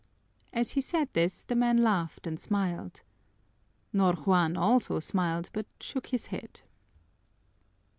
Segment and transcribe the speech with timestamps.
[0.51, 3.03] As he said this the man laughed and smiled.
[3.93, 6.61] Ñor Juan also smiled, but shook his head.